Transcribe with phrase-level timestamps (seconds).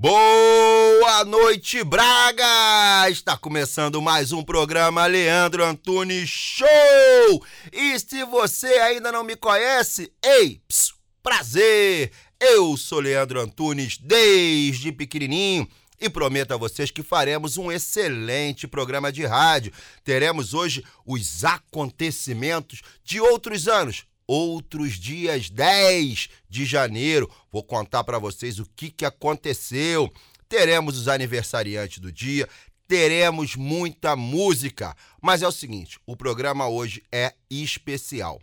[0.00, 3.10] Boa noite, Braga!
[3.10, 7.44] Está começando mais um programa Leandro Antunes Show!
[7.72, 12.12] E se você ainda não me conhece, ei, psiu, prazer!
[12.38, 15.68] Eu sou Leandro Antunes desde pequenininho
[16.00, 19.72] e prometo a vocês que faremos um excelente programa de rádio.
[20.04, 27.28] Teremos hoje os acontecimentos de outros anos, outros dias 10 de janeiro.
[27.50, 30.12] Vou contar para vocês o que, que aconteceu.
[30.46, 32.48] Teremos os aniversariantes do dia,
[32.86, 34.94] teremos muita música.
[35.20, 38.40] Mas é o seguinte, o programa hoje é especial.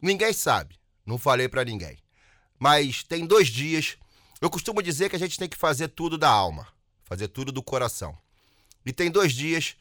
[0.00, 1.98] Ninguém sabe, não falei para ninguém.
[2.58, 3.96] Mas tem dois dias.
[4.40, 6.66] Eu costumo dizer que a gente tem que fazer tudo da alma,
[7.04, 8.16] fazer tudo do coração.
[8.84, 9.76] E tem dois dias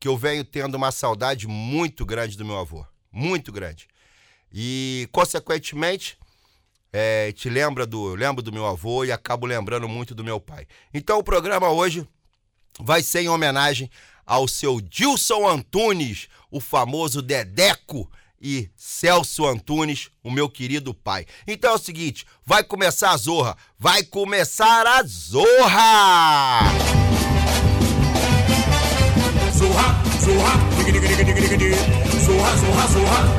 [0.00, 3.86] que eu venho tendo uma saudade muito grande do meu avô, muito grande.
[4.52, 6.18] E, consequentemente,
[6.92, 10.66] é, te lembra do, lembro do meu avô e acabo lembrando muito do meu pai.
[10.92, 12.06] Então, o programa hoje
[12.80, 13.90] vai ser em homenagem
[14.26, 18.10] ao seu Dilson Antunes, o famoso Dedeco
[18.40, 21.26] e Celso Antunes, o meu querido pai.
[21.46, 26.60] Então é o seguinte, vai começar a zorra, vai começar a zorra!
[29.56, 30.67] Zorra, zorra,
[30.98, 33.38] Zorra, zorra, zorra, zorra.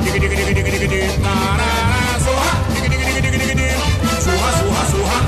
[4.20, 5.18] Zorra, zorra, zorra.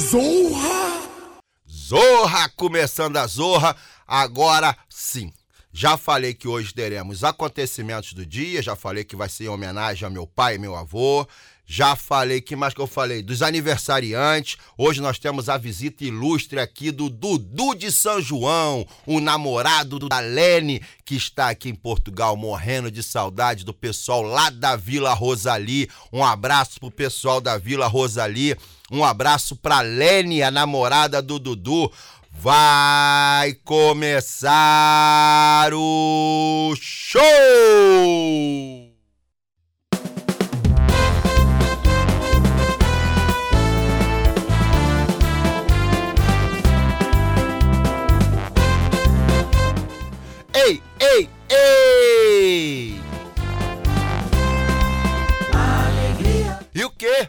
[0.00, 0.76] Zorra!
[1.70, 3.76] Zorra, começando a zorra,
[4.06, 5.32] agora sim.
[5.72, 10.04] Já falei que hoje teremos acontecimentos do dia, já falei que vai ser em homenagem
[10.04, 11.24] ao meu pai e meu avô.
[11.66, 13.24] Já falei, que mais que eu falei?
[13.24, 14.56] Dos aniversariantes.
[14.78, 20.20] Hoje nós temos a visita ilustre aqui do Dudu de São João, o namorado da
[20.20, 25.90] Lene, que está aqui em Portugal morrendo de saudade do pessoal lá da Vila Rosali.
[26.12, 28.56] Um abraço pro pessoal da Vila Rosali.
[28.88, 31.90] Um abraço pra Lene, a namorada do Dudu.
[32.30, 34.54] Vai começar
[35.72, 37.26] o show!
[50.98, 53.00] Ei, ei!
[55.52, 57.28] Alegria, E o quê?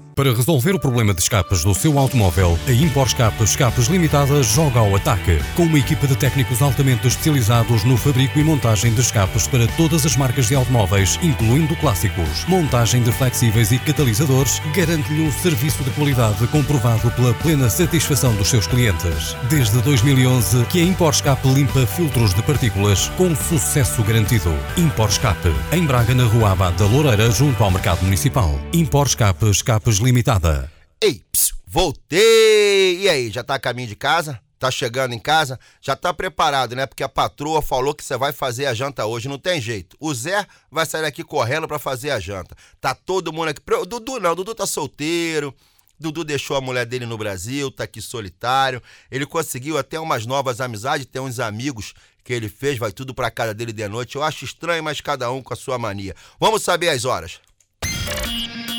[0.15, 4.79] Para resolver o problema de escapes do seu automóvel, a Impor Escape Escapes Limitada joga
[4.79, 5.39] ao ataque.
[5.55, 10.05] Com uma equipa de técnicos altamente especializados no fabrico e montagem de escapes para todas
[10.05, 12.45] as marcas de automóveis, incluindo clássicos.
[12.45, 18.49] Montagem de flexíveis e catalisadores garante-lhe um serviço de qualidade comprovado pela plena satisfação dos
[18.49, 19.35] seus clientes.
[19.49, 24.53] Desde 2011 que a Impor Escape limpa filtros de partículas com sucesso garantido.
[24.75, 28.59] Impor Escape, em Braga, na Rua Abad da Loureira, junto ao Mercado Municipal.
[28.73, 30.71] Impor Escape Escapes Limitada.
[31.01, 31.21] Ei,
[31.67, 32.99] voltei!
[33.01, 34.39] E aí, já tá a caminho de casa?
[34.59, 35.59] Tá chegando em casa?
[35.81, 36.85] Já tá preparado, né?
[36.85, 39.97] Porque a patroa falou que você vai fazer a janta hoje, não tem jeito.
[39.99, 42.55] O Zé vai sair aqui correndo pra fazer a janta.
[42.79, 43.59] Tá todo mundo aqui.
[43.59, 45.53] Pro- Dudu não, Dudu tá solteiro.
[45.99, 48.81] Dudu deixou a mulher dele no Brasil, tá aqui solitário.
[49.09, 51.93] Ele conseguiu até umas novas amizades, tem uns amigos
[52.23, 54.15] que ele fez, vai tudo pra casa dele de noite.
[54.15, 56.15] Eu acho estranho, mas cada um com a sua mania.
[56.39, 57.39] Vamos saber as horas.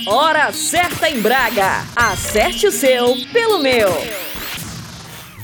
[0.06, 1.86] Hora certa em Braga.
[1.94, 3.88] Acerte o seu pelo meu.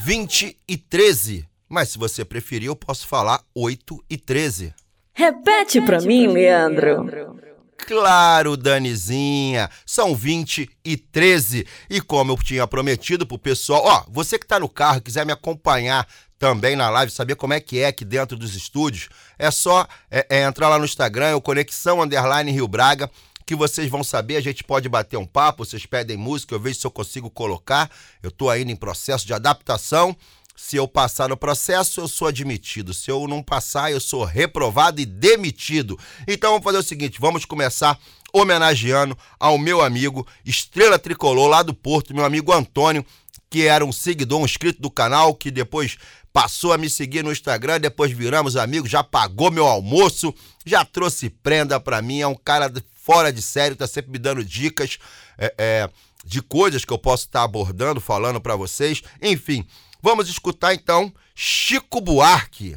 [0.05, 1.46] 20 e 13.
[1.69, 4.75] Mas se você preferir, eu posso falar 8 e 13.
[5.12, 7.38] Repete pra mim, Leandro.
[7.87, 11.66] Claro, Danizinha, são 20 e 13.
[11.88, 15.32] E como eu tinha prometido pro pessoal, ó, você que tá no carro, quiser me
[15.32, 16.06] acompanhar
[16.38, 19.08] também na live, saber como é que é aqui dentro dos estúdios,
[19.38, 23.11] é só é, é entrar lá no Instagram, o Conexão Underline Rio Braga,
[23.49, 26.81] que vocês vão saber, a gente pode bater um papo, vocês pedem música, eu vejo
[26.81, 27.91] se eu consigo colocar.
[28.23, 30.15] Eu tô ainda em processo de adaptação.
[30.55, 32.93] Se eu passar no processo, eu sou admitido.
[32.93, 35.99] Se eu não passar, eu sou reprovado e demitido.
[36.27, 37.99] Então vamos fazer o seguinte: vamos começar
[38.35, 43.03] homenageando ao meu amigo Estrela Tricolor lá do Porto, meu amigo Antônio,
[43.49, 45.97] que era um seguidor, um inscrito do canal, que depois
[46.35, 50.35] passou a me seguir no Instagram, depois viramos amigos, já pagou meu almoço,
[50.67, 52.69] já trouxe prenda pra mim, é um cara
[53.08, 54.99] fora de sério, tá sempre me dando dicas
[55.38, 55.90] é, é,
[56.26, 59.02] de coisas que eu posso estar abordando, falando pra vocês.
[59.22, 59.66] Enfim,
[60.00, 62.76] Vamos escutar então Chico Buarque.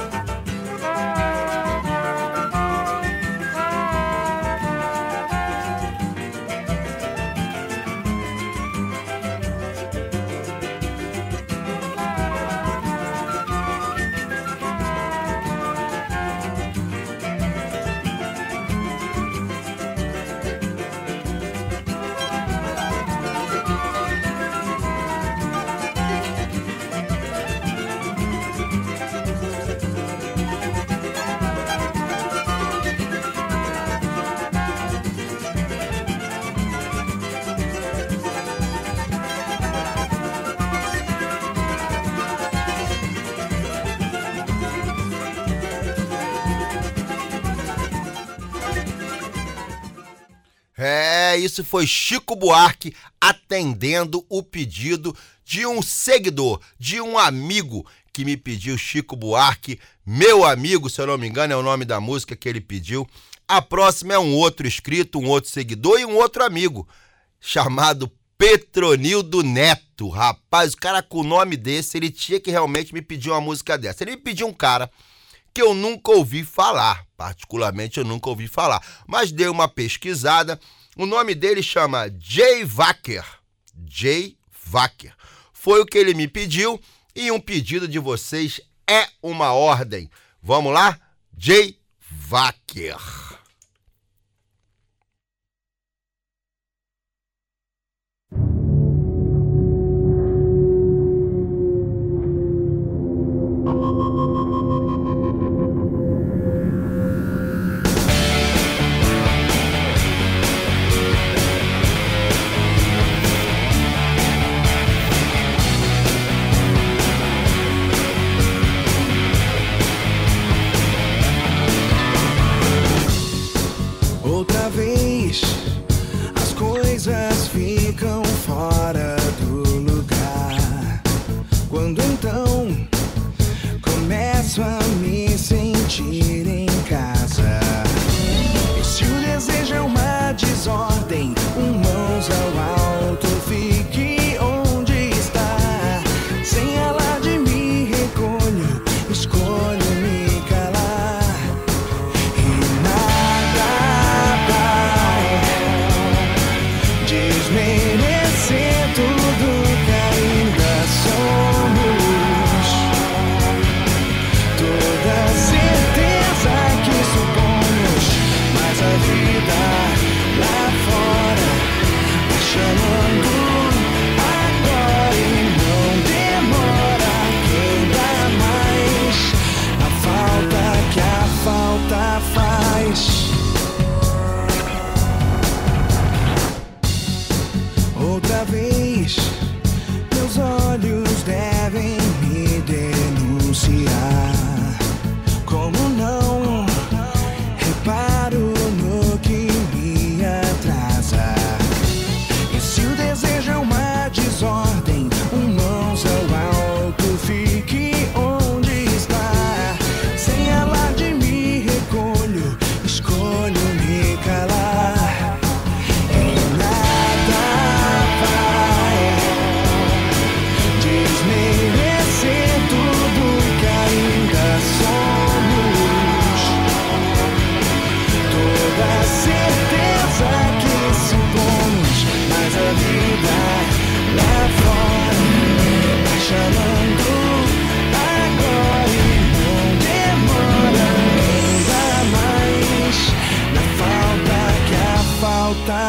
[51.43, 58.37] Isso foi Chico Buarque atendendo o pedido de um seguidor, de um amigo que me
[58.37, 62.35] pediu Chico Buarque, meu amigo, se eu não me engano, é o nome da música
[62.35, 63.07] que ele pediu.
[63.47, 66.87] A próxima é um outro inscrito, um outro seguidor e um outro amigo,
[67.39, 70.09] chamado Petronildo Neto.
[70.09, 73.77] Rapaz, o cara com o nome desse, ele tinha que realmente me pedir uma música
[73.77, 74.03] dessa.
[74.03, 74.89] Ele me pediu um cara
[75.53, 80.59] que eu nunca ouvi falar, particularmente eu nunca ouvi falar, mas dei uma pesquisada.
[80.97, 83.25] O nome dele chama Jay Wacker.
[83.87, 84.37] Jay
[84.71, 85.13] Wacker.
[85.53, 86.81] Foi o que ele me pediu
[87.15, 90.09] e um pedido de vocês é uma ordem.
[90.41, 90.99] Vamos lá?
[91.37, 91.77] Jay
[92.29, 92.97] Wacker.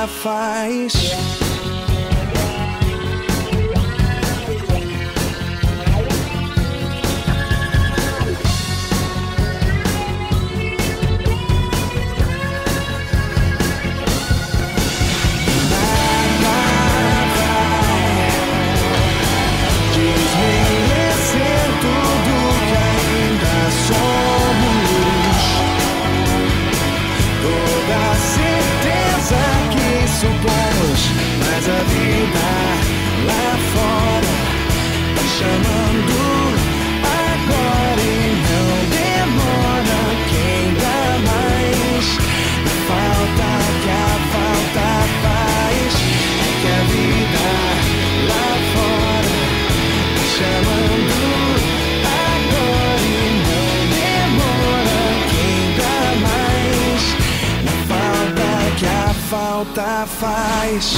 [0.06, 1.51] Faz.
[59.74, 60.92] Falta faz.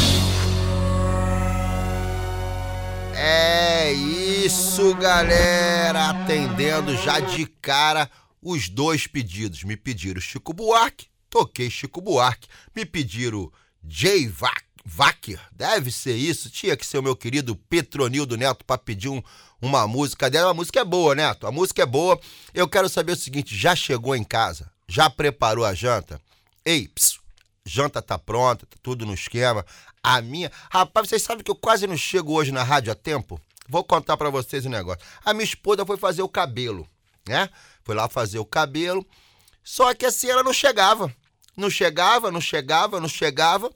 [3.16, 6.11] É isso, galera!
[6.11, 8.11] Atendendo já de cara
[8.43, 9.62] os dois pedidos.
[9.64, 12.49] Me pediram Chico Buarque, toquei Chico Buarque.
[12.75, 13.50] Me pediram
[13.87, 14.50] Jay Va-
[14.97, 16.50] Wacker, deve ser isso.
[16.50, 19.23] Tinha que ser o meu querido Petronildo Neto para pedir um-
[19.62, 20.50] uma música dela.
[20.50, 21.47] A música é boa, Neto.
[21.47, 22.21] A música é boa.
[22.52, 24.71] Eu quero saber o seguinte: já chegou em casa?
[24.88, 26.21] Já preparou a janta?
[26.66, 27.19] Ei, ps,
[27.64, 29.64] janta tá pronta, tá tudo no esquema.
[30.02, 30.52] A minha.
[30.71, 33.40] Rapaz, vocês sabem que eu quase não chego hoje na rádio a tempo?
[33.68, 35.02] Vou contar pra vocês um negócio.
[35.25, 36.87] A minha esposa foi fazer o cabelo,
[37.26, 37.49] né?
[37.83, 39.06] Foi lá fazer o cabelo.
[39.62, 41.14] Só que assim ela não chegava.
[41.56, 43.71] Não chegava, não chegava, não chegava.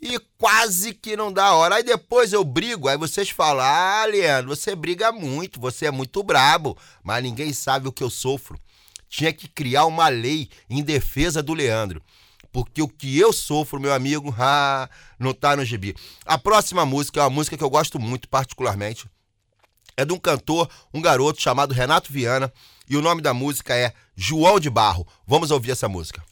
[0.00, 1.76] e quase que não dá hora.
[1.76, 6.22] Aí depois eu brigo, aí vocês falam: Ah, Leandro, você briga muito, você é muito
[6.22, 8.58] brabo, mas ninguém sabe o que eu sofro.
[9.08, 12.02] Tinha que criar uma lei em defesa do Leandro.
[12.50, 14.34] Porque o que eu sofro, meu amigo,
[15.18, 15.94] não tá no gibi.
[16.24, 19.08] A próxima música é uma música que eu gosto muito, particularmente.
[19.96, 22.52] É de um cantor, um garoto chamado Renato Viana.
[22.88, 25.06] E o nome da música é João de Barro.
[25.26, 26.22] Vamos ouvir essa música.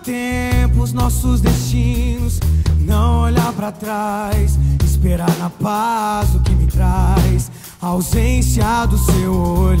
[0.00, 2.40] Tempo os nossos destinos,
[2.78, 9.32] não olhar pra trás, esperar na paz o que me traz, a ausência do seu
[9.32, 9.80] olhar.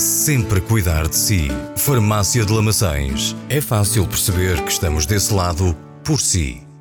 [0.00, 1.48] sempre cuidar de si.
[1.76, 3.34] Farmácia de Lamaçães.
[3.48, 6.67] É fácil perceber que estamos desse lado por si.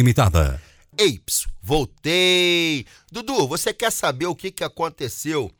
[0.00, 0.62] Limitada.
[0.96, 1.20] Ei,
[1.62, 2.86] voltei!
[3.12, 5.50] Dudu, você quer saber o que, que aconteceu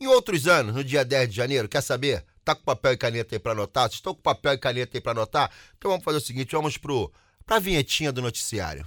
[0.00, 1.68] em outros anos, no dia 10 de janeiro?
[1.68, 2.24] Quer saber?
[2.42, 3.84] Tá com papel e caneta aí pra anotar?
[3.84, 5.50] Vocês estão com papel e caneta aí pra anotar?
[5.76, 7.12] Então vamos fazer o seguinte, vamos pro,
[7.44, 8.86] pra vinhetinha do noticiário.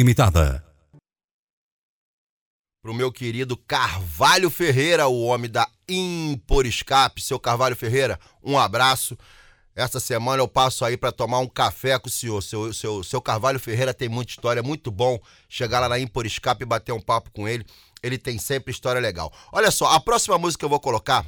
[0.01, 0.65] Limitada.
[2.81, 7.21] Pro meu querido Carvalho Ferreira, o homem da Impor Escape.
[7.21, 9.15] Seu Carvalho Ferreira, um abraço.
[9.75, 12.41] Essa semana eu passo aí para tomar um café com o senhor.
[12.41, 16.63] Seu, seu, seu Carvalho Ferreira tem muita história, muito bom chegar lá na Impor Escape
[16.63, 17.63] e bater um papo com ele.
[18.01, 19.31] Ele tem sempre história legal.
[19.51, 21.23] Olha só, a próxima música que eu vou colocar,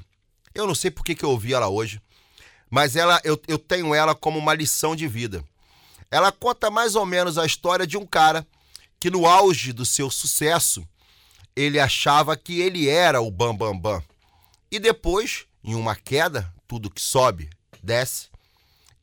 [0.56, 2.02] eu não sei por que, que eu ouvi ela hoje,
[2.72, 5.46] mas ela eu, eu tenho ela como uma lição de vida.
[6.10, 8.44] Ela conta mais ou menos a história de um cara
[9.04, 10.88] que no auge do seu sucesso,
[11.54, 14.02] ele achava que ele era o bam bam bam.
[14.72, 17.50] E depois, em uma queda, tudo que sobe,
[17.84, 18.30] desce,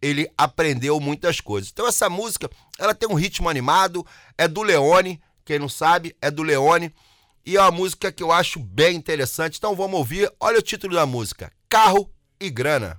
[0.00, 1.70] ele aprendeu muitas coisas.
[1.70, 4.06] Então essa música, ela tem um ritmo animado,
[4.38, 6.94] é do Leone, quem não sabe, é do Leone,
[7.44, 9.58] e é uma música que eu acho bem interessante.
[9.58, 10.32] Então vamos ouvir.
[10.40, 12.10] Olha o título da música: Carro
[12.40, 12.96] e Grana.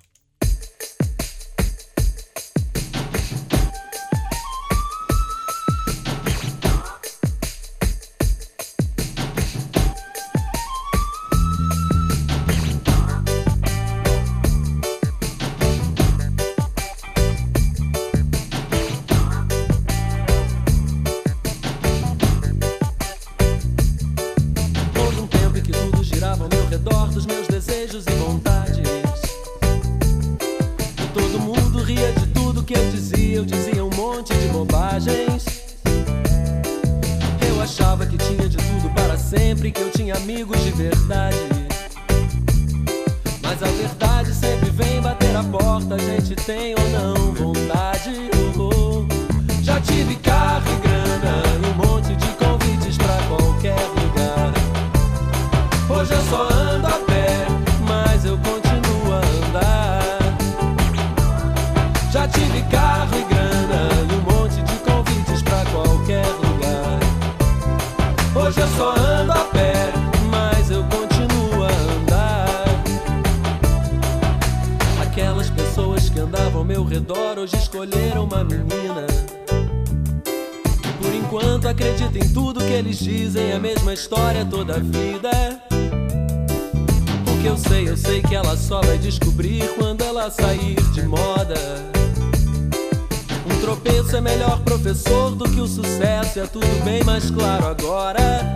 [93.71, 98.53] Tropeço é melhor professor do que o sucesso, é tudo bem mais claro agora.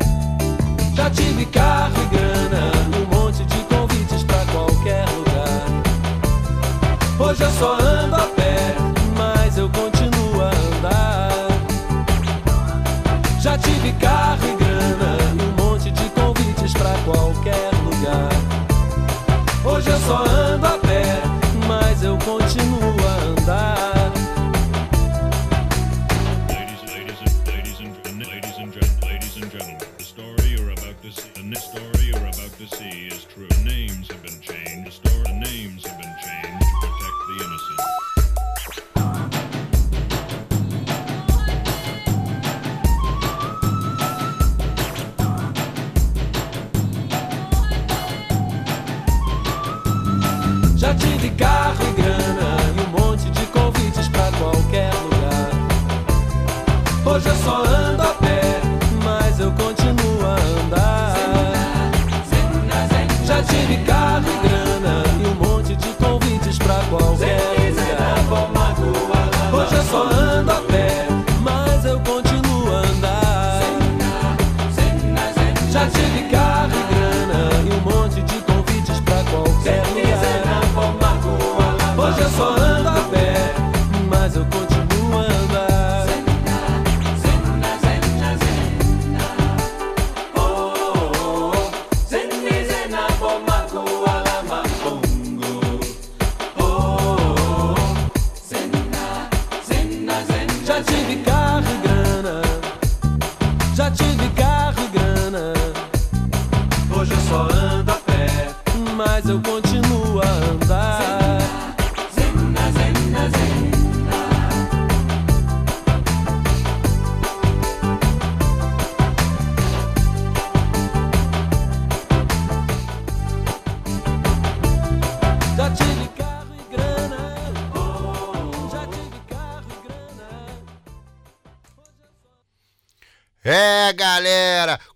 [0.94, 5.64] Já tive carro e grana, um monte de convites pra qualquer lugar.
[7.18, 8.76] Hoje eu só ando a pé,
[9.18, 11.30] mas eu continuo a andar.
[13.40, 18.30] Já tive carro e grana, um monte de convites pra qualquer lugar.
[19.64, 20.75] Hoje eu só ando a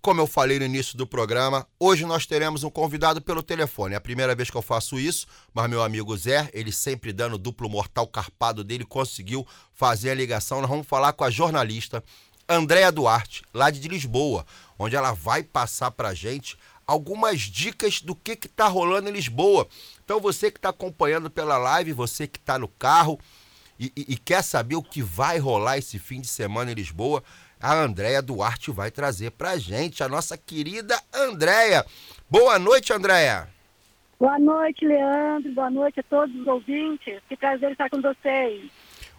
[0.09, 3.93] Como eu falei no início do programa, hoje nós teremos um convidado pelo telefone.
[3.93, 7.35] É a primeira vez que eu faço isso, mas meu amigo Zé, ele sempre dando
[7.35, 10.61] o duplo mortal carpado dele, conseguiu fazer a ligação.
[10.61, 12.03] Nós vamos falar com a jornalista
[12.49, 14.47] Andréa Duarte, lá de Lisboa,
[14.79, 19.67] onde ela vai passar pra gente algumas dicas do que que tá rolando em Lisboa.
[20.03, 23.19] Então você que está acompanhando pela live, você que está no carro
[23.79, 27.23] e, e- e quer saber o que vai rolar esse fim de semana em Lisboa,
[27.61, 31.85] a Andréia Duarte vai trazer pra gente, a nossa querida Andréia.
[32.29, 33.49] Boa noite, Andréia.
[34.19, 35.51] Boa noite, Leandro.
[35.53, 37.21] Boa noite a todos os ouvintes.
[37.27, 38.69] Que prazer estar com vocês.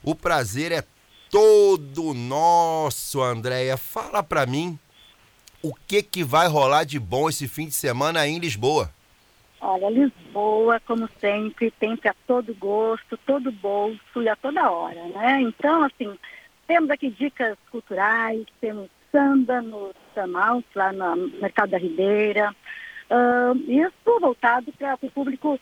[0.03, 0.85] O prazer é
[1.31, 3.76] todo nosso, Andréia.
[3.76, 4.79] Fala pra mim
[5.62, 8.90] o que que vai rolar de bom esse fim de semana aí em Lisboa.
[9.61, 15.42] Olha, Lisboa, como sempre, tem para todo gosto, todo bolso e a toda hora, né?
[15.42, 16.18] Então, assim,
[16.70, 22.54] temos aqui dicas culturais, temos samba no Samaus, lá no Mercado da Ribeira.
[23.11, 25.59] Ah, isso voltado para o público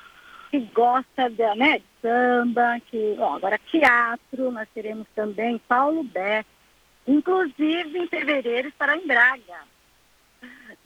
[0.50, 6.46] que gosta de, né, de samba, que, ó, agora teatro, nós teremos também Paulo Beck,
[7.06, 9.62] inclusive em fevereiro estará em Braga.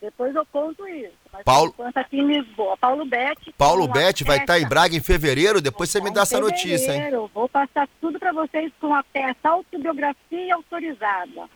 [0.03, 1.13] Depois eu conto isso.
[1.45, 2.77] Paulo- aqui em Lisboa.
[2.77, 3.53] Paulo Betti.
[3.53, 6.99] Paulo Betti vai estar em Braga em fevereiro, depois você me dá essa notícia, hein?
[6.99, 7.31] fevereiro.
[7.33, 11.49] Vou passar tudo para vocês com a peça Autobiografia Autorizada.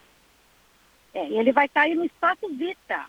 [1.12, 3.06] É, ele vai estar aí no Espaço Vita,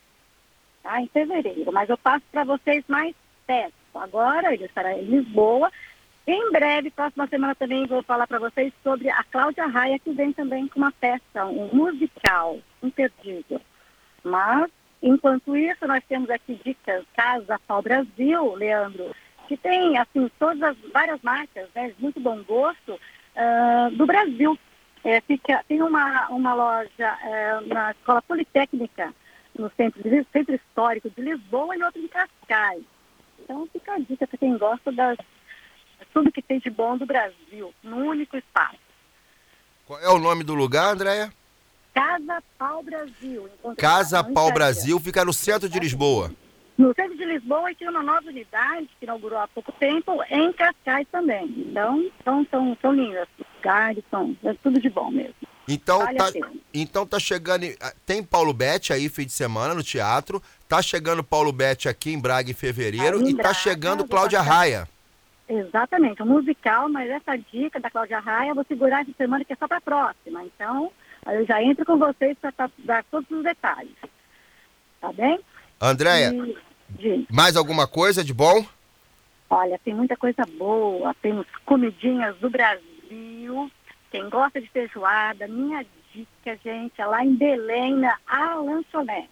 [0.82, 1.00] tá?
[1.02, 1.72] Em fevereiro.
[1.72, 3.14] Mas eu passo para vocês mais
[3.46, 3.74] perto.
[3.94, 5.72] Agora ele estará em Lisboa.
[6.26, 10.34] Em breve, próxima semana também vou falar para vocês sobre a Cláudia Raia, que vem
[10.34, 13.62] também com uma peça, um musical imperdível.
[14.24, 14.70] Mas,
[15.02, 19.16] enquanto isso, nós temos aqui dicas Casa Pau Brasil, Leandro,
[19.48, 23.00] que tem, assim, todas as várias marcas, né, de muito bom gosto,
[23.36, 24.58] ah, do Brasil.
[25.04, 29.14] É, fica, tem uma, uma loja é, na Escola Politécnica,
[29.58, 30.02] no centro,
[30.34, 32.84] centro histórico de Lisboa e outra em Cascais.
[33.40, 35.18] Então, fica a dica para quem gosta das
[36.14, 38.78] tudo que tem de bom do Brasil, num único espaço.
[39.86, 41.32] Qual é o nome do lugar, Andréia?
[42.02, 43.50] Casa Pau Brasil.
[43.78, 44.52] Casa Pau.
[44.52, 46.32] Brasil, fica no centro de Lisboa.
[46.78, 50.54] No centro de Lisboa e tem uma nova unidade que inaugurou há pouco tempo em
[50.54, 51.46] Cascais também.
[51.58, 53.28] Então, são, são, são lindas.
[53.58, 55.34] Lugares são é tudo de bom mesmo.
[55.68, 56.32] Então Vale tá,
[56.74, 57.64] então tá chegando.
[57.66, 60.42] em- Tem Paulo Betti aí, fim de semana, no teatro.
[60.70, 63.18] Tá chegando Paulo Betti aqui em Braga em fevereiro.
[63.20, 64.88] Aí e tá Braga, chegando vou Cláudia passar- Raia.
[65.50, 69.54] Exatamente, um musical, mas essa dica da Cláudia Raia eu vou segurar essa semana que
[69.54, 70.44] é só para próxima.
[70.44, 70.92] Então,
[71.28, 73.94] aí eu já entro com vocês para dar todos os detalhes.
[75.00, 75.40] Tá bem?
[75.80, 76.34] Andréia,
[77.00, 78.66] E, mais alguma coisa de bom?
[79.50, 83.72] olha, tem muita coisa boa, temos comidinhas do Brasil.
[84.12, 89.30] Quem gosta de feijoada, minha dica, gente, é lá em Belém, na A Lanchonete.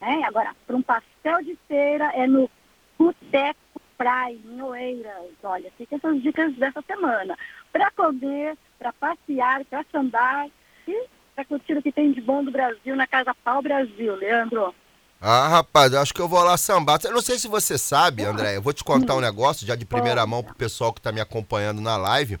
[0.00, 0.22] Né?
[0.26, 2.50] Agora, para um pastel de feira é no
[2.98, 3.58] Boteco
[3.96, 5.32] Praia, em Oeiras.
[5.42, 7.38] Olha, fica essas dicas dessa semana.
[7.72, 10.48] Para comer, para passear, para sambar
[10.86, 14.74] e para curtir o que tem de bom do Brasil na Casa Pau Brasil, Leandro.
[15.20, 17.00] Ah, rapaz, eu acho que eu vou lá sambar.
[17.02, 19.84] Eu não sei se você sabe, André, eu vou te contar um negócio já de
[19.86, 22.38] primeira mão pro pessoal que tá me acompanhando na live.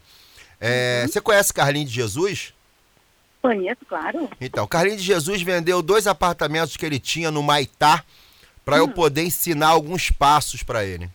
[0.60, 2.54] É, Você conhece Carlinhos de Jesus?
[3.40, 4.30] Conheço, claro.
[4.40, 8.04] Então, Carlinhos de Jesus vendeu dois apartamentos que ele tinha no Maitá
[8.64, 11.10] para eu poder ensinar alguns passos para ele.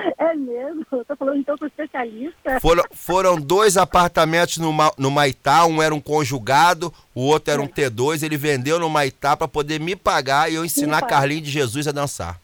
[0.19, 0.85] É mesmo?
[0.91, 2.61] Tô falando então com especialista.
[2.61, 7.69] Foram, foram dois apartamentos no, no Maitá, um era um conjugado, o outro era um
[7.69, 8.23] T2.
[8.23, 11.07] Ele vendeu no Maitá para poder me pagar e eu ensinar.
[11.07, 12.41] Carlinhos de Jesus a dançar.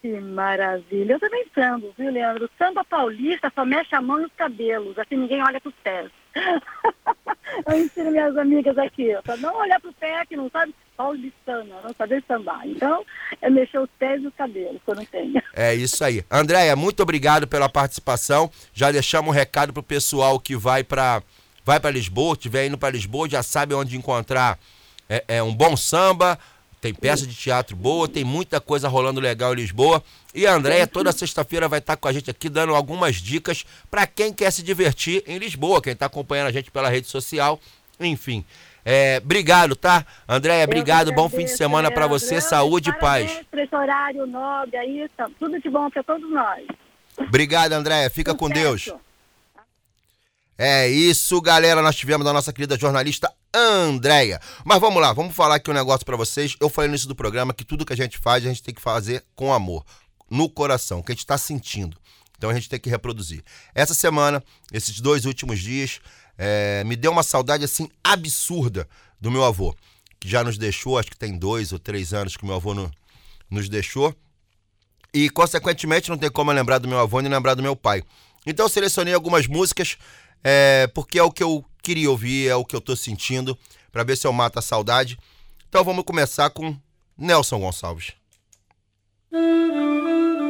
[0.00, 1.14] Que maravilha.
[1.14, 2.48] Eu também sambo, viu, Leandro?
[2.56, 6.10] Samba paulista só mexe a mão e os cabelos, assim ninguém olha pros pés.
[7.66, 9.08] Eu ensino minhas amigas aqui,
[9.40, 12.66] não olhar pro pé que não sabe paulistana, não saber sambar.
[12.66, 13.04] Então,
[13.40, 15.42] é mexer os pés e os cabelos, não tenho.
[15.54, 16.24] É isso aí.
[16.30, 18.50] Andréia, muito obrigado pela participação.
[18.72, 21.22] Já deixamos um recado pro pessoal que vai para
[21.64, 24.58] vai para Lisboa, estiver indo para Lisboa, já sabe onde encontrar
[25.08, 26.38] é, é, um bom samba,
[26.80, 30.02] tem peça de teatro boa, tem muita coisa rolando legal em Lisboa.
[30.34, 34.06] E a Andréia toda sexta-feira vai estar com a gente aqui dando algumas dicas para
[34.06, 37.58] quem quer se divertir em Lisboa, quem está acompanhando a gente pela rede social,
[37.98, 38.44] enfim.
[38.84, 40.06] É, obrigado, tá?
[40.28, 41.12] Andréia, obrigado.
[41.12, 43.40] Bom fim de semana para você, saúde e paz.
[43.50, 46.64] Por esse horário nobre aí, tá tudo de bom para todos nós.
[47.18, 48.08] Obrigado, Andréia.
[48.08, 48.90] Fica com Deus.
[50.60, 51.80] É isso, galera.
[51.80, 54.40] Nós tivemos a nossa querida jornalista Andréia.
[54.64, 56.56] Mas vamos lá, vamos falar aqui um negócio pra vocês.
[56.60, 58.74] Eu falei no início do programa que tudo que a gente faz, a gente tem
[58.74, 59.84] que fazer com amor,
[60.28, 61.96] no coração, que a gente tá sentindo.
[62.36, 63.42] Então a gente tem que reproduzir.
[63.74, 64.42] Essa semana,
[64.72, 66.00] esses dois últimos dias,
[66.36, 68.88] é, me deu uma saudade assim absurda
[69.20, 69.74] do meu avô,
[70.20, 72.90] que já nos deixou, acho que tem dois ou três anos que meu avô no-
[73.50, 74.14] nos deixou.
[75.14, 78.02] E, consequentemente, não tem como lembrar do meu avô nem lembrar do meu pai.
[78.46, 79.96] Então, eu selecionei algumas músicas,
[80.42, 83.58] é, porque é o que eu queria ouvir, é o que eu tô sentindo,
[83.90, 85.18] pra ver se eu mato a saudade.
[85.68, 86.76] Então, vamos começar com
[87.16, 88.12] Nelson Gonçalves.
[89.30, 90.47] Boêmia,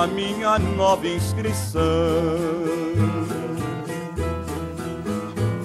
[0.00, 1.82] a minha nova inscrição.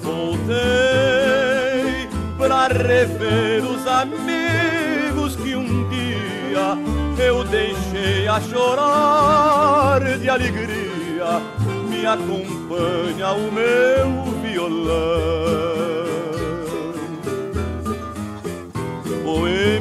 [0.02, 0.56] Voltei
[2.36, 6.76] pra rever os amigos que um dia
[7.18, 11.40] eu deixei a chorar de alegria.
[11.88, 15.96] Me acompanha o meu violão.
[19.24, 19.75] Boêmia,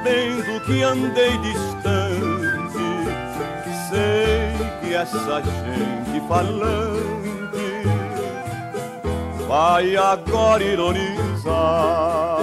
[0.00, 2.78] sabendo que andei distante,
[3.88, 7.84] sei que essa gente falante
[9.46, 12.38] vai agora ironizar.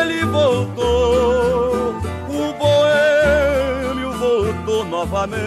[0.00, 1.94] Ele voltou,
[2.28, 5.44] o boêmio voltou novamente,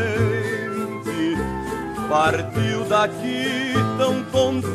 [2.07, 4.71] partiu daqui tão contente,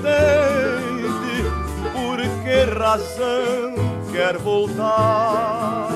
[2.43, 5.89] que razão quer voltar?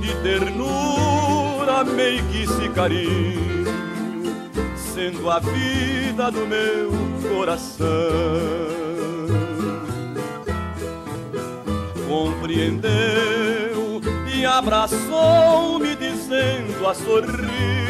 [0.00, 3.66] de ternura, meiguice e carinho,
[4.74, 6.90] sendo a vida do meu
[7.28, 7.86] coração.
[12.08, 14.00] Compreendeu
[14.34, 15.97] e abraçou-me
[16.28, 17.88] dizendo a sorrir: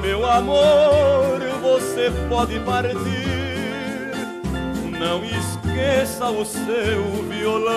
[0.00, 3.26] Meu amor, você pode partir
[4.98, 7.74] não esqueça o seu violão.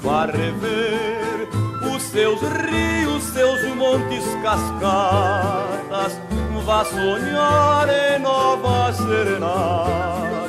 [0.00, 1.48] Vá rever
[1.94, 6.18] os seus rios, seus montes, cascatas.
[6.64, 10.40] Vá sonhar em novas serenatas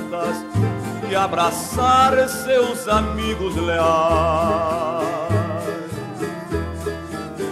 [1.11, 3.81] e abraçar seus amigos leais.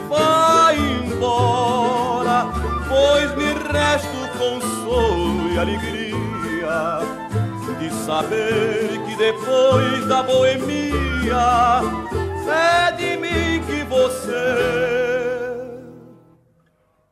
[0.08, 2.48] Vá embora,
[2.88, 7.00] pois me resta o consolo e alegria
[7.80, 11.82] de saber que depois da boemia
[12.48, 14.56] é de mim que você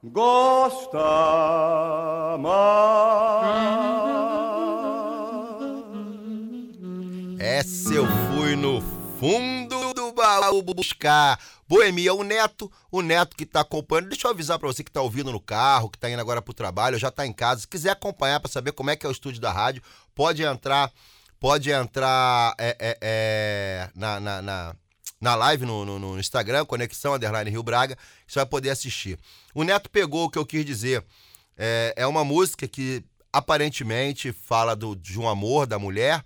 [0.01, 0.97] gosta
[2.39, 3.96] mais.
[7.57, 8.79] Essa eu fui no
[9.19, 11.39] fundo do baú buscar.
[11.67, 14.09] Boemia, o Neto, o Neto que tá acompanhando.
[14.09, 16.53] Deixa eu avisar pra você que tá ouvindo no carro, que tá indo agora pro
[16.53, 17.61] trabalho, já tá em casa.
[17.61, 19.81] Se quiser acompanhar pra saber como é que é o estúdio da rádio,
[20.13, 20.91] pode entrar,
[21.39, 24.75] pode entrar é, é, é, na, na, na,
[25.19, 27.97] na live no, no, no Instagram, Conexão Underline Rio Braga,
[28.27, 29.17] você vai poder assistir.
[29.55, 31.03] O Neto pegou o que eu quis dizer.
[31.57, 33.03] É, é uma música que
[33.33, 36.23] aparentemente fala do, de um amor da mulher,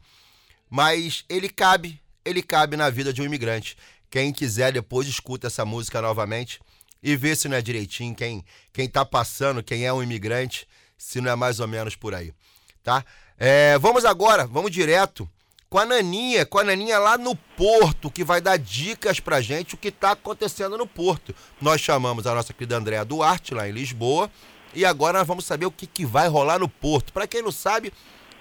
[0.72, 3.78] mas ele cabe, ele cabe na vida de um imigrante.
[4.10, 6.62] Quem quiser depois escuta essa música novamente
[7.04, 10.66] e vê se não é direitinho quem quem tá passando, quem é um imigrante,
[10.98, 12.34] se não é mais ou menos por aí,
[12.82, 13.04] tá?
[13.38, 15.30] É, vamos agora, vamos direto
[15.70, 19.76] com a Naninha, com a Naninha lá no Porto, que vai dar dicas pra gente
[19.76, 21.36] o que tá acontecendo no Porto.
[21.60, 24.30] Nós chamamos a nossa querida Andréa Duarte lá em Lisboa
[24.74, 27.12] e agora nós vamos saber o que, que vai rolar no Porto.
[27.12, 27.92] Para quem não sabe,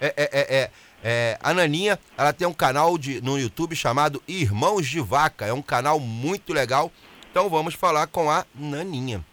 [0.01, 0.71] é, é, é,
[1.03, 5.45] é, a Naninha ela tem um canal de, no YouTube chamado Irmãos de Vaca.
[5.45, 6.91] É um canal muito legal.
[7.29, 9.23] Então vamos falar com a Naninha.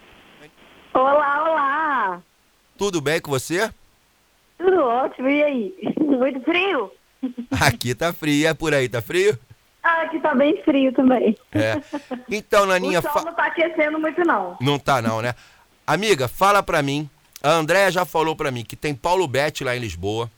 [0.94, 2.22] Olá, olá!
[2.76, 3.70] Tudo bem com você?
[4.58, 5.74] Tudo ótimo, e aí?
[6.00, 6.92] Muito frio?
[7.60, 9.38] Aqui tá frio, é por aí, tá frio?
[9.80, 11.36] Ah, aqui tá bem frio também.
[11.52, 11.80] É.
[12.28, 12.98] Então, Naninha.
[12.98, 14.56] O sol fa- não tá aquecendo muito, não.
[14.60, 15.34] Não tá não, né?
[15.86, 17.08] Amiga, fala pra mim.
[17.42, 20.28] A Andréia já falou pra mim que tem Paulo Betti lá em Lisboa.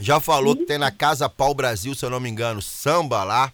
[0.00, 3.52] Já falou que tem na Casa Pau Brasil, se eu não me engano, samba lá.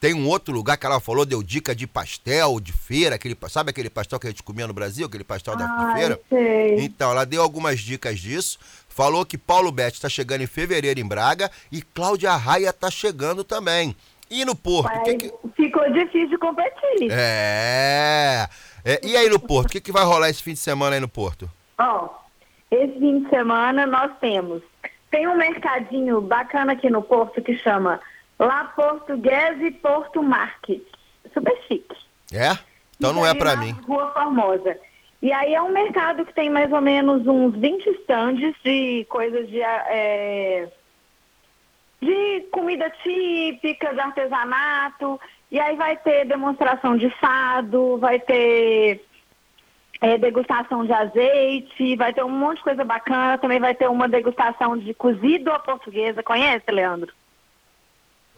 [0.00, 3.70] Tem um outro lugar que ela falou, deu dica de pastel, de feira, aquele, sabe
[3.70, 6.20] aquele pastel que a gente comia no Brasil, aquele pastel da Ai, feira?
[6.28, 6.76] sei.
[6.78, 8.58] Então, ela deu algumas dicas disso.
[8.88, 13.42] Falou que Paulo Betti está chegando em fevereiro em Braga e Cláudia Raia tá chegando
[13.42, 13.96] também.
[14.30, 15.02] E no Porto?
[15.02, 15.32] que que...
[15.56, 17.08] Ficou difícil de competir.
[17.10, 18.48] É.
[18.84, 19.68] É, E aí no Porto?
[19.68, 21.50] O que, que vai rolar esse fim de semana aí no Porto?
[21.78, 22.08] Ó,
[22.70, 24.62] esse fim de semana nós temos.
[25.10, 28.00] Tem um mercadinho bacana aqui no Porto que chama
[28.38, 30.82] La Portuguese Porto Market.
[31.32, 31.96] Super chique.
[32.32, 32.58] É?
[32.96, 33.72] Então não é na mim.
[33.86, 34.78] Rua Formosa.
[35.20, 39.48] E aí é um mercado que tem mais ou menos uns 20 estandes de coisas
[39.48, 40.68] de, é,
[42.00, 45.20] de comida típica, de artesanato.
[45.50, 49.04] E aí vai ter demonstração de fado, vai ter
[50.00, 53.38] é, degustação de azeite, vai ter um monte de coisa bacana.
[53.38, 56.22] Também vai ter uma degustação de cozido à portuguesa.
[56.22, 57.12] Conhece, Leandro?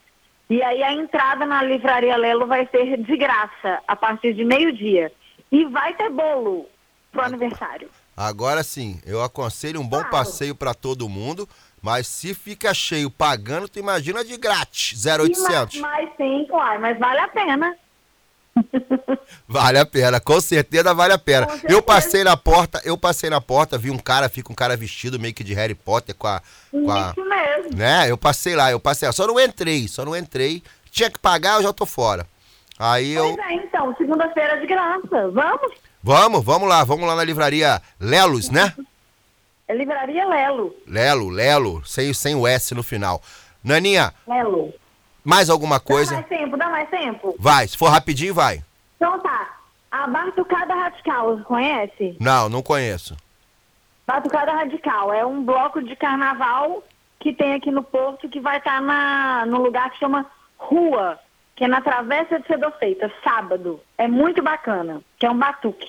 [0.48, 5.12] E aí a entrada na Livraria Lelo vai ser de graça, a partir de meio-dia.
[5.52, 6.66] E vai ter bolo
[7.12, 7.90] pro aniversário.
[8.16, 11.46] Agora sim, eu aconselho um bom passeio pra todo mundo,
[11.82, 15.74] mas se fica cheio pagando, tu imagina de grátis, 0800.
[15.74, 17.76] E mais, mais sim, claro, mas vale a pena.
[19.48, 21.46] Vale a pena, com certeza vale a pena.
[21.48, 21.72] Certeza.
[21.72, 25.18] Eu passei na porta, eu passei na porta, vi um cara, fica um cara vestido
[25.20, 26.42] meio que de Harry Potter com a.
[26.70, 27.76] Com a Isso mesmo.
[27.76, 28.11] né?
[28.11, 29.12] Eu passei lá, eu passei lá.
[29.12, 30.62] Só não entrei, só não entrei.
[30.90, 32.26] Tinha que pagar, eu já tô fora.
[32.78, 33.34] Aí eu.
[33.34, 35.28] Pois é, então, segunda-feira de graça.
[35.30, 35.72] Vamos?
[36.02, 38.72] Vamos, vamos lá, vamos lá na livraria Lelos, né?
[39.68, 40.74] É Livraria Lelo.
[40.86, 43.20] Lelo, Lelo, sem, sem o S no final.
[43.64, 44.72] Naninha, Lelo.
[45.26, 46.14] Mais alguma Dá coisa?
[46.14, 47.34] mais tempo, dá mais tempo.
[47.38, 48.62] Vai, se for rapidinho, vai.
[48.96, 49.56] Então tá.
[49.90, 52.16] A Batucada Radical, conhece?
[52.20, 53.16] Não, não conheço.
[54.06, 56.82] Batucada Radical é um bloco de carnaval
[57.18, 61.18] que tem aqui no Porto que vai estar na no lugar que chama Rua,
[61.56, 62.46] que é na Travessa de
[62.78, 63.80] Feita, sábado.
[63.98, 65.88] É muito bacana, que é um batuque.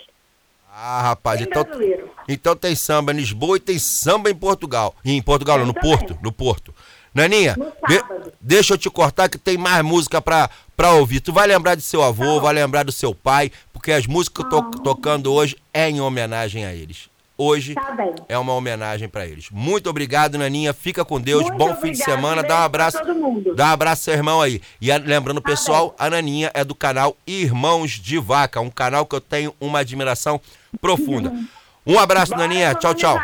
[0.80, 2.10] Ah, rapaz, então, brasileiro.
[2.28, 4.96] então tem samba em Lisboa e tem samba em Portugal.
[5.04, 5.98] E em Portugal, não, no também.
[5.98, 6.74] Porto, no Porto.
[7.18, 7.56] Naninha,
[7.88, 8.04] de-
[8.40, 11.20] deixa eu te cortar que tem mais música pra, pra ouvir.
[11.20, 14.54] Tu vai lembrar de seu avô, vai lembrar do seu pai, porque as músicas que
[14.56, 17.10] eu tô tocando hoje é em homenagem a eles.
[17.40, 17.96] Hoje Tá
[18.30, 19.50] é uma homenagem pra eles.
[19.52, 20.74] Muito obrigado, Naninha.
[20.74, 21.44] Fica com Deus.
[21.44, 22.42] Muito Bom fim de semana.
[22.42, 22.98] Dá um abraço.
[23.00, 23.54] todo mundo.
[23.56, 24.60] Dá um abraço seu irmão aí.
[24.82, 29.16] E lembrando, Tá pessoal, a Naninha é do canal Irmãos de Vaca, um canal que
[29.16, 30.40] eu tenho uma admiração
[30.80, 31.32] profunda.
[31.90, 32.76] Um abraço, Bora Naninha.
[32.76, 33.18] Tchau, tchau.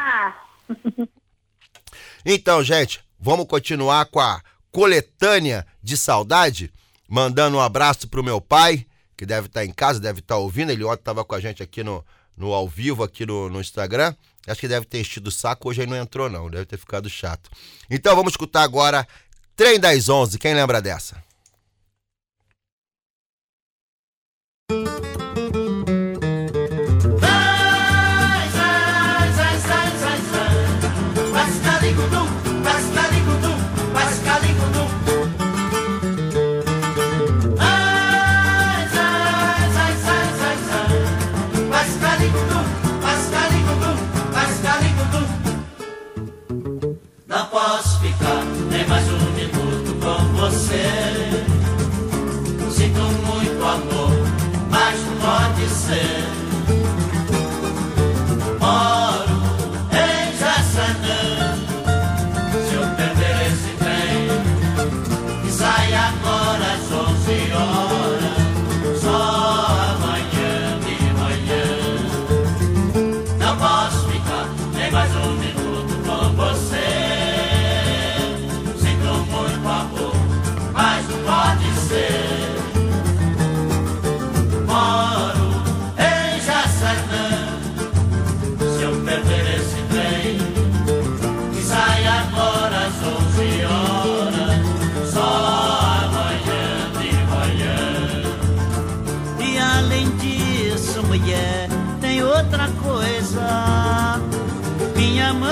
[2.26, 6.72] Então, gente, vamos continuar com a coletânea de saudade,
[7.08, 10.72] mandando um abraço pro meu pai, que deve estar em casa, deve estar ouvindo.
[10.72, 12.06] Ele ontem estava com a gente aqui no,
[12.36, 14.14] no ao vivo, aqui no, no Instagram.
[14.46, 16.50] Acho que deve ter enchido o saco, hoje ele não entrou, não.
[16.50, 17.50] Deve ter ficado chato.
[17.90, 19.08] Então vamos escutar agora
[19.56, 20.38] Trem das 11.
[20.38, 21.24] Quem lembra dessa?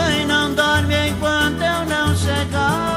[0.02, 2.92] Mãe não dorme enquanto eu não chegar.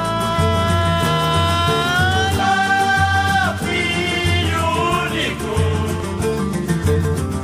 [3.65, 4.65] filho
[5.03, 5.55] único.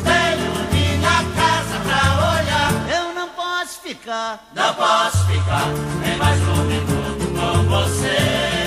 [0.09, 2.03] Tenho minha casa pra
[2.33, 2.71] olhar.
[2.97, 4.39] Eu não posso ficar.
[4.53, 5.67] Não posso ficar
[6.03, 8.60] nem mais um minuto com você.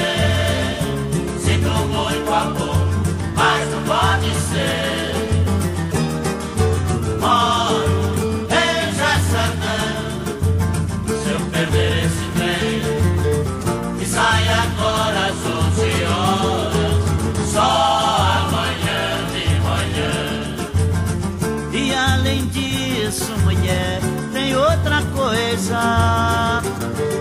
[25.55, 26.61] Coisa.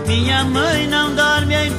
[0.08, 1.73] Minha mãe não dorme enquanto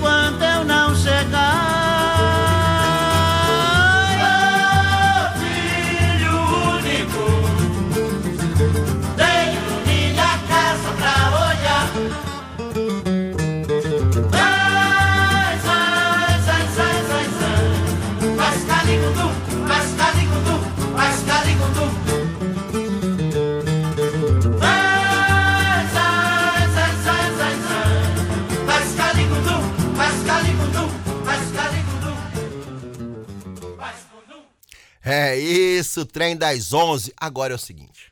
[35.39, 37.13] isso, trem das 11.
[37.15, 38.11] Agora é o seguinte.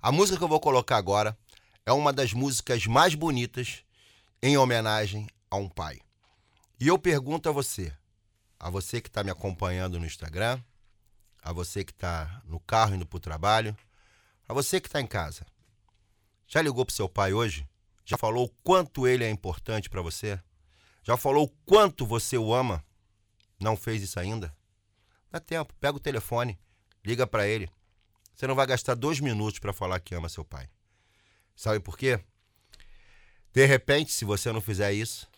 [0.00, 1.36] A música que eu vou colocar agora
[1.84, 3.84] é uma das músicas mais bonitas
[4.42, 6.00] em homenagem a um pai.
[6.80, 7.92] E eu pergunto a você,
[8.58, 10.58] a você que está me acompanhando no Instagram,
[11.42, 13.76] a você que está no carro indo para o trabalho,
[14.48, 15.44] a você que está em casa.
[16.48, 17.68] Já ligou para seu pai hoje?
[18.06, 20.40] Já falou o quanto ele é importante para você?
[21.02, 22.82] Já falou o quanto você o ama?
[23.60, 24.56] Não fez isso ainda?
[25.36, 26.58] Dá tempo, pega o telefone,
[27.04, 27.68] liga para ele.
[28.34, 30.66] Você não vai gastar dois minutos para falar que ama seu pai.
[31.54, 32.18] Sabe por quê?
[33.52, 35.28] De repente, se você não fizer isso,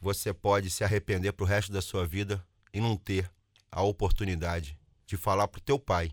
[0.00, 3.28] você pode se arrepender pro resto da sua vida e não ter
[3.72, 6.12] a oportunidade de falar pro teu pai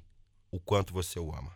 [0.49, 1.55] o quanto você o ama.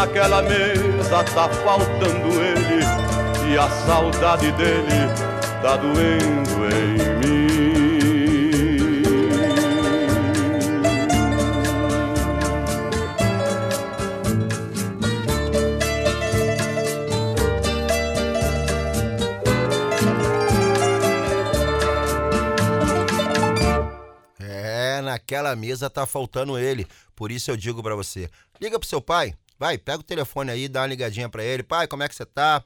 [0.00, 2.82] Naquela mesa tá faltando ele
[3.52, 5.06] e a saudade dele
[5.60, 7.50] tá doendo em mim.
[24.40, 26.86] É, naquela mesa tá faltando ele.
[27.14, 30.66] Por isso eu digo pra você: liga pro seu pai, vai, pega o telefone aí,
[30.66, 31.62] dá uma ligadinha pra ele.
[31.62, 32.64] Pai, como é que você tá?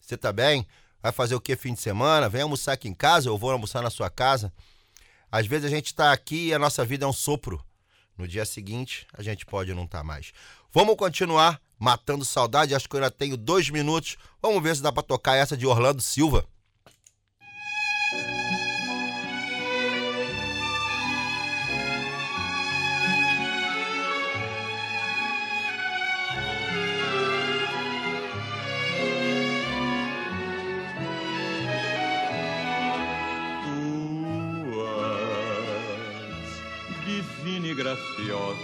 [0.00, 0.64] Você tá bem?
[1.02, 2.28] Vai fazer o que fim de semana?
[2.28, 4.52] Vem almoçar aqui em casa, eu vou almoçar na sua casa.
[5.32, 7.60] Às vezes a gente tá aqui e a nossa vida é um sopro.
[8.16, 10.32] No dia seguinte, a gente pode não estar mais.
[10.72, 12.74] Vamos continuar matando saudade.
[12.74, 14.16] Acho que eu ainda tenho dois minutos.
[14.40, 16.46] Vamos ver se dá pra tocar essa de Orlando Silva.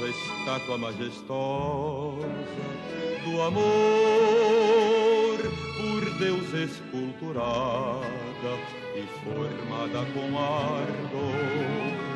[0.09, 2.27] estátua majestosa
[3.25, 3.65] do amor
[5.77, 8.05] por Deus esculturada
[8.95, 12.15] e formada com ardor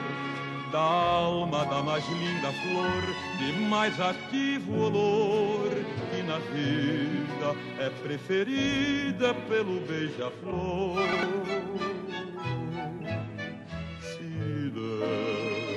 [0.70, 3.02] da alma da mais linda flor
[3.38, 5.70] de mais ativo olor
[6.10, 10.98] que na vida é preferida pelo beija-flor.
[14.00, 15.67] Cidade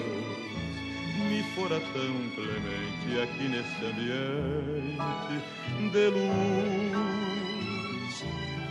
[1.58, 5.36] hora tão clemente aqui nesse ambiente
[5.92, 7.44] de luz,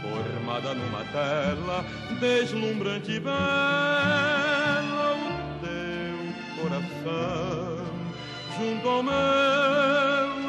[0.01, 1.85] formada numa tela
[2.19, 6.19] deslumbrante e bela, o teu
[6.63, 7.87] coração
[8.57, 9.13] junto ao meu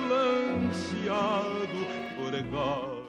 [0.09, 1.79] lanceado,
[2.15, 3.05] pregado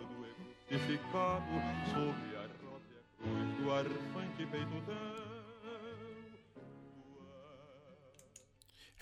[0.68, 1.54] e crucificado
[1.92, 5.31] sob a rópia cruz do arfante peito teu.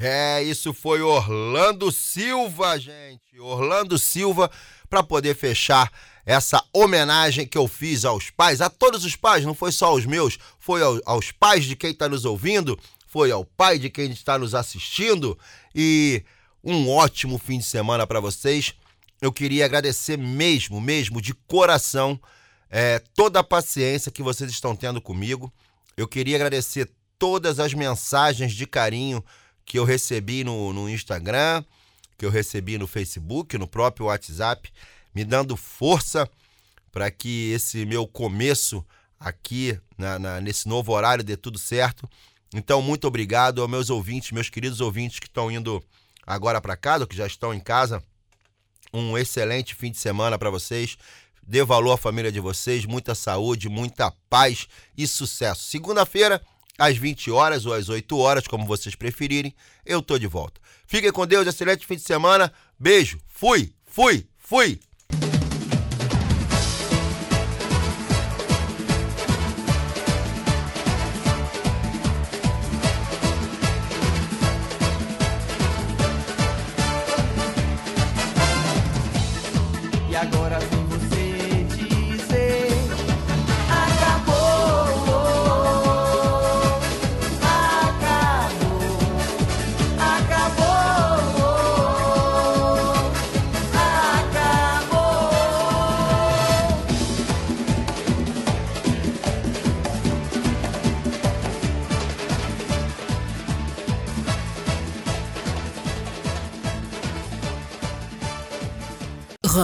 [0.02, 3.38] É, isso foi Orlando Silva, gente.
[3.38, 4.50] Orlando Silva,
[4.88, 5.92] para poder fechar
[6.24, 10.06] essa homenagem que eu fiz aos pais, a todos os pais, não foi só aos
[10.06, 14.10] meus, foi ao- aos pais de quem está nos ouvindo, foi ao pai de quem
[14.10, 15.38] está nos assistindo
[15.74, 16.24] e
[16.64, 18.72] um ótimo fim de semana para vocês.
[19.20, 22.18] Eu queria agradecer mesmo, mesmo, de coração,
[22.70, 25.52] é, toda a paciência que vocês estão tendo comigo.
[25.94, 29.22] Eu queria agradecer todas as mensagens de carinho
[29.64, 31.64] que eu recebi no, no Instagram,
[32.18, 34.70] que eu recebi no Facebook, no próprio WhatsApp,
[35.14, 36.28] me dando força
[36.92, 38.84] para que esse meu começo
[39.18, 42.08] aqui na- na- nesse novo horário dê tudo certo.
[42.52, 45.82] Então, muito obrigado aos meus ouvintes, meus queridos ouvintes que estão indo
[46.26, 48.02] agora para casa, que já estão em casa.
[48.92, 50.96] Um excelente fim de semana para vocês.
[51.42, 55.62] Dê valor à família de vocês, muita saúde, muita paz e sucesso.
[55.64, 56.40] Segunda-feira,
[56.80, 59.54] às 20 horas ou às 8 horas, como vocês preferirem,
[59.84, 60.58] eu tô de volta.
[60.86, 62.50] Fiquem com Deus, excelente fim de semana.
[62.78, 63.20] Beijo.
[63.28, 64.80] Fui, fui, fui.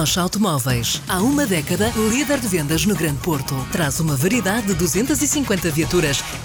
[0.07, 1.01] Rocha Automóveis.
[1.05, 3.53] Há uma década, líder de vendas no Grande Porto.
[3.73, 6.23] Traz uma variedade de 250 viaturas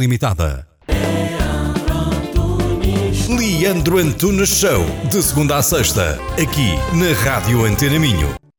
[0.00, 0.66] Limitada.
[3.28, 8.49] Leandro Antunes Show, de segunda a sexta, aqui na Rádio Antena Minho.